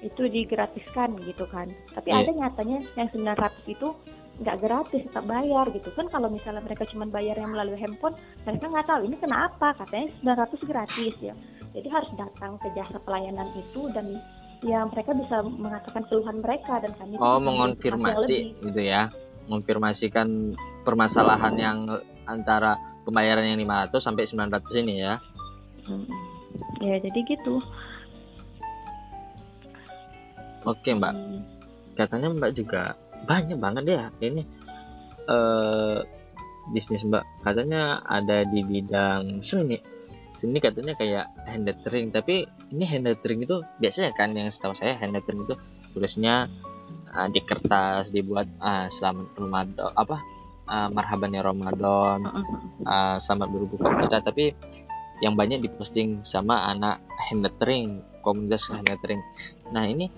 itu 0.06 0.22
digratiskan 0.30 1.18
gitu 1.26 1.50
kan. 1.50 1.74
Tapi 1.90 2.14
Iya. 2.14 2.22
ada 2.22 2.32
nyatanya 2.46 2.78
yang 2.94 3.10
900 3.10 3.66
itu 3.66 3.98
nggak 4.36 4.58
gratis 4.62 5.02
tetap 5.08 5.26
bayar 5.26 5.66
gitu 5.74 5.90
kan. 5.96 6.06
Kalau 6.12 6.28
misalnya 6.30 6.62
mereka 6.62 6.86
cuma 6.86 7.10
bayar 7.10 7.40
yang 7.40 7.56
melalui 7.56 7.80
handphone 7.82 8.14
mereka 8.46 8.66
nggak 8.70 8.86
tahu 8.86 9.02
ini 9.10 9.16
kenapa 9.18 9.74
katanya 9.74 10.08
900 10.22 10.62
gratis 10.70 11.16
ya. 11.18 11.34
Jadi 11.74 11.88
harus 11.90 12.12
datang 12.14 12.62
ke 12.62 12.68
jasa 12.78 13.02
pelayanan 13.02 13.50
itu 13.58 13.90
dan 13.90 14.22
ya 14.64 14.86
mereka 14.88 15.12
bisa 15.12 15.44
mengatakan 15.44 16.04
keluhan 16.08 16.38
mereka 16.40 16.80
dan 16.80 16.92
kami 16.96 17.18
Oh, 17.20 17.40
mengonfirmasi 17.42 18.62
gitu 18.62 18.82
ya. 18.82 19.12
Mengonfirmasikan 19.50 20.58
permasalahan 20.86 21.56
yang 21.58 21.78
antara 22.26 22.82
pembayaran 23.06 23.46
yang 23.54 23.60
500 23.62 24.02
sampai 24.02 24.24
900 24.26 24.82
ini 24.82 24.94
ya. 25.02 25.22
Mm. 25.86 26.08
Ya 26.82 26.96
jadi 27.02 27.20
gitu. 27.26 27.62
Oke, 30.66 30.98
Mbak. 30.98 31.14
Hmm. 31.14 31.42
Katanya 31.94 32.34
Mbak 32.34 32.52
juga 32.58 32.98
banyak 33.26 33.58
banget 33.58 33.84
ya 33.88 34.04
ini 34.22 34.44
eh 35.30 36.00
bisnis 36.74 37.06
Mbak. 37.06 37.46
Katanya 37.46 38.02
ada 38.02 38.42
di 38.44 38.66
bidang 38.66 39.46
seni. 39.46 39.78
Seni 40.36 40.60
katanya 40.60 40.94
kayak 41.00 41.32
hand 41.48 41.64
lettering, 41.64 42.12
tapi 42.12 42.44
ini 42.76 42.84
hand 42.84 43.08
lettering 43.08 43.48
itu 43.48 43.64
biasanya 43.80 44.12
kan 44.12 44.36
yang 44.36 44.52
setahu 44.52 44.76
saya 44.76 45.00
hand 45.00 45.16
lettering 45.16 45.48
itu 45.48 45.56
tulisnya 45.96 46.52
eh, 47.16 47.28
di 47.32 47.40
kertas 47.40 48.12
dibuat 48.12 48.52
ah, 48.60 48.92
selamat 48.92 49.32
Ramadan 49.40 49.90
apa 49.96 50.18
ah, 50.68 50.90
marhabannya 50.92 51.42
Ramadan 51.42 52.20
uh, 52.84 53.18
selamat 53.22 53.48
berbuka 53.54 53.88
puasa 53.96 54.20
tapi 54.20 54.54
yang 55.24 55.40
banyak 55.40 55.64
diposting 55.64 56.28
sama 56.28 56.68
anak 56.68 57.00
hand 57.16 57.48
lettering 57.48 58.04
komunitas 58.20 58.68
hand 58.68 58.90
lettering. 58.92 59.24
Nah 59.72 59.88
ini 59.88 60.12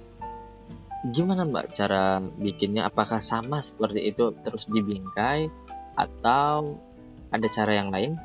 gimana 1.06 1.46
mbak 1.46 1.78
cara 1.78 2.18
bikinnya? 2.20 2.90
Apakah 2.90 3.22
sama 3.22 3.62
seperti 3.62 4.10
itu 4.10 4.34
terus 4.42 4.66
dibingkai 4.66 5.54
atau 5.94 6.82
ada 7.30 7.48
cara 7.52 7.78
yang 7.78 7.94
lain 7.94 8.18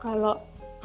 Kalau 0.00 0.36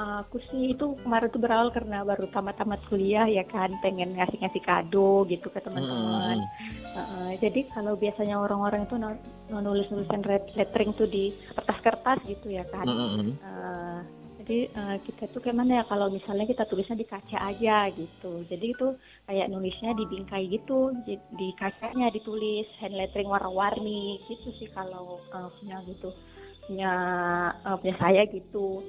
aku 0.01 0.41
sih 0.49 0.73
itu 0.73 0.97
kemarin 1.03 1.29
tuh 1.29 1.41
berawal 1.41 1.69
karena 1.69 2.01
baru 2.01 2.25
tamat-tamat 2.31 2.81
kuliah 2.89 3.27
ya 3.27 3.45
kan 3.45 3.69
pengen 3.83 4.15
ngasih-ngasih 4.17 4.63
kado 4.63 5.27
gitu 5.29 5.47
ke 5.51 5.59
teman-teman. 5.61 6.41
Hmm, 6.41 6.69
Uh, 6.91 7.31
jadi 7.39 7.71
kalau 7.71 7.95
biasanya 7.95 8.35
orang-orang 8.35 8.83
itu 8.83 8.99
nu- 8.99 9.23
nulis-nulisin 9.47 10.27
red- 10.27 10.51
lettering 10.59 10.91
tuh 10.91 11.07
di 11.07 11.31
kertas-kertas 11.55 12.19
gitu 12.27 12.51
ya 12.51 12.67
kan. 12.67 12.83
hmm, 12.83 12.99
hmm, 12.99 13.15
hmm. 13.15 13.33
Uh, 13.39 13.99
jadi 14.43 14.67
uh, 14.75 14.97
kita 14.99 15.31
tuh 15.31 15.39
kayak 15.39 15.55
mana 15.55 15.71
ya 15.79 15.83
kalau 15.87 16.11
misalnya 16.11 16.43
kita 16.43 16.67
tulisnya 16.67 16.99
di 16.99 17.07
kaca 17.07 17.37
aja 17.47 17.87
gitu. 17.95 18.43
Jadi 18.43 18.65
itu 18.75 18.87
kayak 19.23 19.47
nulisnya 19.47 19.95
di 19.95 20.03
bingkai 20.03 20.51
gitu, 20.51 20.91
di, 21.07 21.15
di 21.39 21.55
kacanya 21.55 22.11
ditulis 22.11 22.67
hand 22.83 22.99
lettering 22.99 23.31
warna-warni 23.31 24.19
gitu 24.27 24.51
sih 24.59 24.67
kalau 24.75 25.23
uh, 25.31 25.47
punya 25.61 25.79
gitu 25.87 26.11
punya 26.67 26.93
uh, 27.65 27.77
punya 27.79 27.95
saya 27.97 28.23
gitu. 28.29 28.83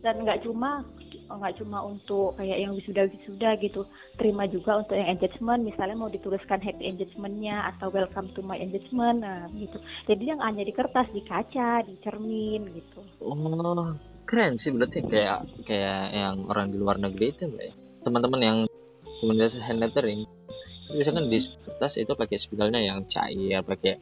Dan 0.00 0.24
nggak 0.24 0.44
cuma 0.48 0.84
nggak 1.30 1.62
cuma 1.62 1.86
untuk 1.86 2.34
kayak 2.42 2.58
yang 2.58 2.74
wisuda-wisuda 2.74 3.54
gitu, 3.62 3.86
terima 4.18 4.50
juga 4.50 4.82
untuk 4.82 4.98
yang 4.98 5.14
engagement 5.14 5.62
misalnya 5.62 5.94
mau 5.94 6.10
dituliskan 6.10 6.58
happy 6.58 6.90
engagementnya 6.90 7.70
atau 7.70 7.86
welcome 7.94 8.34
to 8.34 8.42
my 8.42 8.58
engagement 8.58 9.22
nah 9.22 9.46
gitu. 9.54 9.78
Jadi 10.10 10.34
yang 10.34 10.42
hanya 10.42 10.66
di 10.66 10.74
kertas, 10.74 11.06
di 11.14 11.22
kaca, 11.22 11.86
di 11.86 11.94
cermin 12.02 12.74
gitu. 12.74 12.98
oh 13.22 13.94
keren 14.30 14.62
sih 14.62 14.70
berarti 14.70 15.02
kayak 15.02 15.42
kayak 15.66 16.14
yang 16.14 16.46
orang 16.46 16.70
di 16.70 16.78
luar 16.78 17.02
negeri 17.02 17.34
itu 17.34 17.50
mbak 17.50 17.64
ya 17.66 17.74
teman-teman 18.06 18.40
yang 18.40 18.58
komunitas 19.18 19.58
hand 19.58 19.82
lettering 19.82 20.22
misalkan 20.94 21.26
di 21.26 21.42
kertas 21.42 21.98
itu 21.98 22.14
pakai 22.14 22.38
spidolnya 22.38 22.78
yang 22.78 23.02
cair 23.10 23.66
pakai 23.66 23.98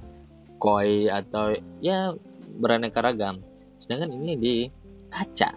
koi 0.61 1.09
atau 1.09 1.57
ya 1.81 2.13
beraneka 2.57 3.05
ragam. 3.05 3.45
Sedangkan 3.77 4.15
ini 4.17 4.33
di 4.39 4.55
kaca. 5.13 5.57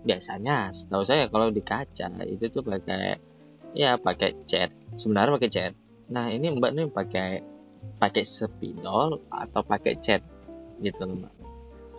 Biasanya 0.00 0.72
setahu 0.72 1.04
saya 1.04 1.28
kalau 1.28 1.52
di 1.52 1.60
kaca 1.60 2.08
itu 2.24 2.48
tuh 2.48 2.64
pakai 2.64 3.20
ya 3.76 4.00
pakai 4.00 4.46
cat. 4.48 4.72
Sebenarnya 4.96 5.36
pakai 5.36 5.50
cat. 5.52 5.72
Nah 6.10 6.32
ini 6.32 6.50
mbak 6.56 6.72
nih 6.72 6.88
pakai 6.88 7.30
pakai 8.00 8.24
spidol 8.24 9.20
atau 9.28 9.60
pakai 9.60 10.00
cat? 10.00 10.24
Gitu 10.80 11.04
mbak. 11.04 11.40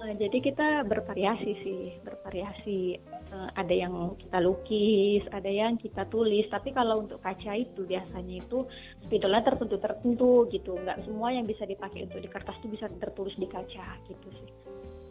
Nah, 0.02 0.18
jadi 0.18 0.42
kita 0.42 0.82
bervariasi 0.90 1.52
sih, 1.62 1.82
bervariasi. 2.02 2.98
Eh, 3.32 3.50
ada 3.56 3.72
yang 3.72 4.20
kita 4.20 4.44
lukis, 4.44 5.24
ada 5.32 5.48
yang 5.48 5.80
kita 5.80 6.04
tulis. 6.12 6.52
Tapi 6.52 6.76
kalau 6.76 7.08
untuk 7.08 7.24
kaca 7.24 7.56
itu 7.56 7.88
biasanya 7.88 8.44
itu 8.44 8.68
spidolnya 9.00 9.40
tertentu-tertentu 9.48 10.52
gitu. 10.52 10.76
Nggak 10.76 11.08
semua 11.08 11.32
yang 11.32 11.48
bisa 11.48 11.64
dipakai 11.64 12.12
untuk 12.12 12.20
di 12.20 12.28
kertas 12.28 12.60
itu 12.60 12.76
bisa 12.76 12.92
tertulis 13.00 13.32
di 13.40 13.48
kaca 13.48 13.88
gitu 14.12 14.28
sih. 14.36 14.52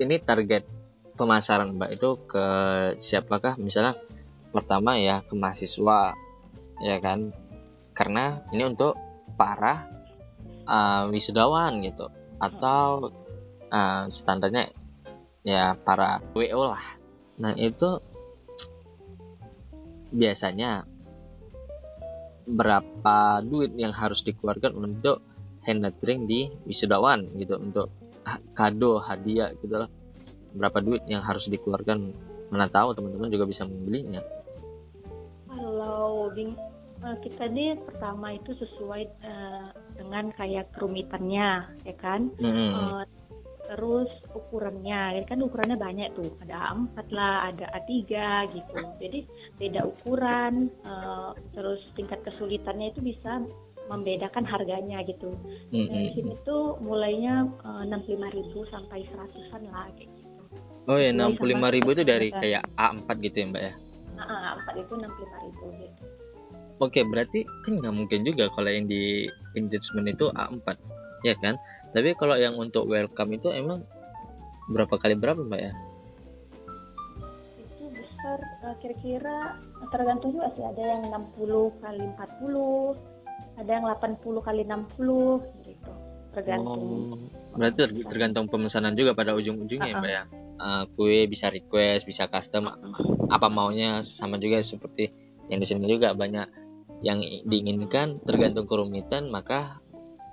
ini 0.01 0.17
target 0.17 0.65
pemasaran 1.13 1.77
mbak 1.77 2.01
itu 2.01 2.17
ke 2.25 2.47
siapakah 2.97 3.61
misalnya 3.61 4.01
pertama 4.49 4.97
ya 4.97 5.21
ke 5.21 5.37
mahasiswa 5.37 6.17
ya 6.81 6.97
kan 7.05 7.37
karena 7.93 8.41
ini 8.49 8.65
untuk 8.65 8.97
para 9.37 9.85
uh, 10.65 11.05
wisudawan 11.13 11.85
gitu 11.85 12.09
atau 12.41 13.13
uh, 13.69 14.09
standarnya 14.09 14.73
ya 15.45 15.77
para 15.77 16.25
WO 16.33 16.73
lah 16.73 16.85
nah 17.37 17.53
itu 17.53 18.01
biasanya 20.11 20.85
berapa 22.51 23.41
duit 23.47 23.75
yang 23.79 23.95
harus 23.95 24.27
dikeluarkan 24.27 24.75
untuk 24.75 25.23
hand 25.63 25.85
lettering 25.85 26.27
di 26.27 26.51
wisudawan 26.67 27.31
gitu 27.39 27.61
untuk 27.61 27.95
kado 28.57 28.99
hadiah 29.01 29.55
gitu 29.61 29.87
lah 29.87 29.91
berapa 30.57 30.83
duit 30.83 31.07
yang 31.07 31.23
harus 31.23 31.47
dikeluarkan 31.47 32.11
mana 32.51 32.67
tahu 32.67 32.97
teman-teman 32.97 33.31
juga 33.31 33.47
bisa 33.47 33.63
membelinya 33.65 34.23
Kalau 35.47 36.31
eh, 36.35 37.17
kita 37.23 37.47
nih 37.47 37.79
pertama 37.87 38.35
itu 38.35 38.51
sesuai 38.59 39.03
eh, 39.07 39.67
dengan 39.95 40.35
kayak 40.35 40.75
kerumitannya, 40.75 41.51
ya 41.87 41.95
kan? 41.99 42.35
Mm-mm. 42.39 42.71
Eh, 42.75 43.05
terus 43.71 44.11
ukurannya, 44.35 45.15
ya 45.15 45.23
kan 45.31 45.39
ukurannya 45.39 45.79
banyak 45.79 46.11
tuh, 46.19 46.35
ada 46.43 46.75
A4 46.75 47.07
lah, 47.15 47.55
ada 47.55 47.71
A3 47.79 47.95
gitu. 48.51 48.79
Jadi 48.99 49.19
beda 49.63 49.87
ukuran, 49.87 50.67
eh, 50.83 51.31
terus 51.55 51.79
tingkat 51.95 52.19
kesulitannya 52.27 52.91
itu 52.91 52.99
bisa 52.99 53.39
membedakan 53.87 54.43
harganya 54.43 55.07
gitu. 55.07 55.31
Nah, 55.87 55.99
di 56.03 56.11
sini 56.15 56.35
Mm-mm. 56.35 56.47
tuh 56.47 56.83
mulainya 56.83 57.47
eh, 57.63 57.83
65.000 57.87 58.75
sampai 58.75 59.07
100-an 59.07 59.63
lah 59.71 59.87
kayak 59.95 60.11
gitu. 60.19 60.43
oh 60.91 60.99
ya 60.99 61.11
Mulai 61.15 61.67
65.000 61.79 61.95
itu 61.95 62.03
dari 62.03 62.29
kayak 62.35 62.63
A4 62.75 63.09
gitu 63.23 63.37
ya 63.39 63.47
mbak 63.55 63.63
ya 63.63 63.75
Nah, 64.19 64.59
A4 64.59 64.69
itu 64.85 64.93
65.000 64.99 65.81
gitu. 65.81 66.03
Oke, 66.81 67.05
berarti 67.05 67.45
kan 67.65 67.77
nggak 67.77 67.93
mungkin 67.93 68.21
juga 68.25 68.49
kalau 68.57 68.73
yang 68.73 68.89
di 68.89 69.29
engagement 69.53 70.09
itu 70.09 70.33
A4, 70.33 70.67
ya 71.27 71.35
kan? 71.39 71.57
Tapi 71.91 72.15
kalau 72.15 72.37
yang 72.39 72.55
untuk 72.57 72.87
welcome 72.87 73.35
itu 73.35 73.51
emang 73.51 73.85
berapa 74.71 74.95
kali 74.97 75.19
berapa, 75.19 75.43
Mbak 75.43 75.61
ya? 75.61 75.73
itu 77.61 77.85
besar 77.97 78.39
eh, 78.41 78.77
kira-kira 78.85 79.57
tergantung 79.89 80.37
juga 80.37 80.53
sih 80.53 80.65
ada 80.65 80.83
yang 80.85 81.03
60 81.09 81.81
kali 81.81 82.05
40 82.17 83.61
ada 83.61 83.71
yang 83.71 83.85
80 83.89 84.47
kali 84.47 84.61
60 84.69 85.65
gitu 85.65 85.93
tergantung 86.31 86.81
Oh, 87.11 87.59
berarti 87.59 87.77
ter- 87.83 88.07
tergantung 88.07 88.47
pemesanan 88.47 88.95
juga 88.95 89.19
pada 89.19 89.35
ujung-ujungnya, 89.35 89.91
ya, 89.91 89.97
Uh-uh. 89.99 90.03
Mbak 90.05 90.13
ya. 90.15 90.23
Eh, 90.61 90.85
kue 90.95 91.25
bisa 91.27 91.49
request, 91.51 92.05
bisa 92.07 92.29
custom, 92.31 92.69
apa 93.33 93.49
maunya 93.49 94.05
sama 94.05 94.37
juga 94.37 94.61
seperti 94.63 95.11
yang 95.51 95.59
di 95.59 95.67
sini 95.67 95.89
juga 95.91 96.15
banyak 96.15 96.47
yang 97.03 97.19
diinginkan 97.49 98.21
tergantung 98.23 98.69
kerumitan, 98.69 99.33
maka 99.33 99.81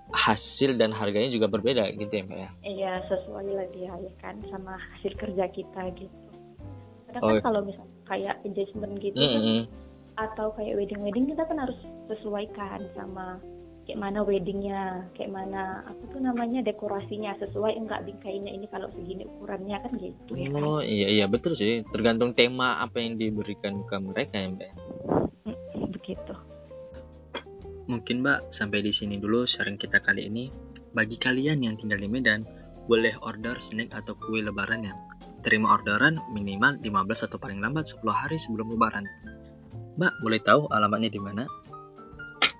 hasil 0.10 0.80
dan 0.80 0.96
harganya 0.96 1.28
juga 1.28 1.48
berbeda 1.48 1.92
gitu 1.94 2.10
ya, 2.12 2.24
Mbak 2.24 2.40
ya. 2.40 2.50
iya 2.64 2.94
sesuai 3.08 3.48
lah 3.52 3.68
dia 3.76 3.92
ya 3.92 4.14
kan 4.20 4.40
sama 4.48 4.80
hasil 4.80 5.12
kerja 5.16 5.46
kita 5.52 5.82
gitu 5.96 6.16
kadang 7.08 7.22
Oh. 7.24 7.32
kan 7.36 7.44
kalau 7.44 7.62
misalnya 7.64 7.96
kayak 8.04 8.36
engagement 8.44 8.94
gitu 9.00 9.16
kan, 9.16 9.32
Mm-mm. 9.36 9.62
atau 10.16 10.48
kayak 10.56 10.76
wedding 10.76 11.02
wedding 11.04 11.26
kita 11.28 11.44
kan 11.44 11.58
harus 11.60 11.80
sesuaikan 12.08 12.84
sama 12.96 13.40
kayak 13.84 14.04
mana 14.04 14.20
weddingnya 14.20 15.08
kayak 15.16 15.32
mana 15.32 15.80
apa 15.88 16.04
tuh 16.12 16.20
namanya 16.20 16.60
dekorasinya 16.60 17.40
sesuai 17.40 17.80
enggak 17.80 18.04
bingkainya 18.04 18.52
ini 18.52 18.68
kalau 18.68 18.92
segini 18.92 19.24
ukurannya 19.24 19.80
kan 19.80 19.92
gitu 19.96 20.32
ya 20.36 20.52
kan 20.52 20.60
Oh 20.60 20.84
iya 20.84 21.08
iya 21.08 21.26
betul 21.32 21.56
sih 21.56 21.88
tergantung 21.88 22.36
tema 22.36 22.84
apa 22.84 23.00
yang 23.00 23.16
diberikan 23.16 23.88
ke 23.88 23.96
mereka 24.04 24.44
ya 24.44 24.52
mbak. 24.52 24.72
Mungkin 27.88 28.20
mbak 28.20 28.51
sampai 28.51 28.84
di 28.84 28.91
sini 28.91 29.15
dulu 29.15 29.48
sharing 29.48 29.79
kita 29.79 30.03
kali 30.03 30.27
ini. 30.27 30.51
Bagi 30.91 31.15
kalian 31.15 31.63
yang 31.63 31.79
tinggal 31.79 32.00
di 32.00 32.12
Medan, 32.12 32.44
boleh 32.88 33.15
order 33.24 33.56
snack 33.63 33.96
atau 33.96 34.20
kue 34.20 34.44
lebaran 34.44 34.84
yang 34.84 34.98
terima 35.39 35.72
orderan 35.75 36.20
minimal 36.36 36.79
15 36.84 37.27
atau 37.32 37.38
paling 37.39 37.63
lambat 37.63 37.88
10 37.96 38.03
hari 38.12 38.36
sebelum 38.36 38.75
lebaran. 38.75 39.08
Mbak 39.96 40.13
boleh 40.20 40.39
tahu 40.44 40.67
alamatnya 40.67 41.10
di 41.15 41.22
mana? 41.24 41.44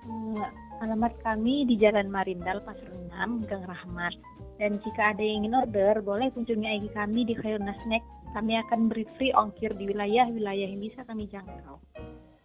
Hmm, 0.08 0.40
alamat 0.80 1.12
kami 1.20 1.68
di 1.68 1.76
Jalan 1.76 2.08
Marindal 2.08 2.64
Pasar 2.64 2.88
6 2.88 3.44
Gang 3.44 3.68
Rahmat 3.68 4.16
dan 4.58 4.80
jika 4.82 5.14
ada 5.14 5.22
yang 5.22 5.44
ingin 5.46 5.60
order 5.60 6.00
boleh 6.02 6.32
kunjungi 6.34 6.66
IG 6.82 6.86
kami 6.96 7.28
di 7.28 7.34
Khairuna 7.36 7.76
Snack 7.84 8.02
kami 8.32 8.58
akan 8.58 8.90
beri 8.90 9.04
free 9.16 9.32
ongkir 9.32 9.72
di 9.76 9.88
wilayah-wilayah 9.88 10.66
yang 10.72 10.82
bisa 10.82 11.04
kami 11.06 11.30
jangkau 11.30 11.78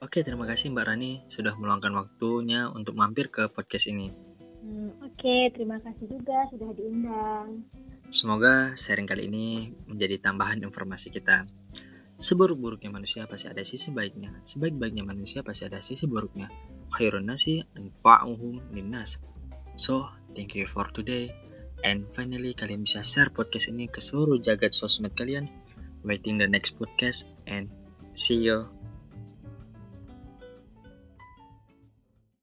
Oke 0.04 0.20
terima 0.20 0.44
kasih 0.44 0.76
Mbak 0.76 0.84
Rani 0.84 1.24
sudah 1.32 1.56
meluangkan 1.56 1.96
waktunya 1.96 2.68
untuk 2.68 3.00
mampir 3.00 3.32
ke 3.32 3.48
podcast 3.48 3.88
ini. 3.88 4.12
Hmm, 4.60 4.92
Oke, 5.00 5.48
terima 5.56 5.80
kasih 5.80 6.12
juga 6.12 6.44
sudah 6.52 6.76
diundang. 6.76 7.63
Semoga 8.12 8.76
sharing 8.76 9.08
kali 9.08 9.32
ini 9.32 9.72
menjadi 9.88 10.20
tambahan 10.20 10.60
informasi 10.60 11.08
kita. 11.08 11.48
Seburuk-buruknya 12.20 12.92
manusia 12.92 13.24
pasti 13.32 13.48
ada 13.48 13.63
sisi 13.63 13.96
baiknya. 13.96 14.44
Sebaik-baiknya 14.44 15.08
manusia 15.08 15.39
pasti 15.39 15.72
ada 15.72 15.80
sisi 15.80 16.04
buruknya. 16.04 16.52
Khairun 16.92 17.24
nasi 17.24 17.63
anfa'uhum 17.72 18.76
linnas. 18.76 19.24
So, 19.80 20.12
thank 20.36 20.60
you 20.60 20.68
for 20.68 20.92
today. 20.92 21.32
And 21.80 22.12
finally, 22.12 22.52
kalian 22.60 22.84
bisa 22.84 23.08
share 23.08 23.32
podcast 23.32 23.72
ini 23.72 23.88
ke 23.88 24.04
seluruh 24.04 24.44
jagat 24.44 24.76
sosmed 24.76 25.16
kalian. 25.16 25.48
Waiting 26.04 26.44
the 26.44 26.52
next 26.52 26.76
podcast 26.76 27.24
and 27.48 27.72
see 28.12 28.44
you 28.44 28.83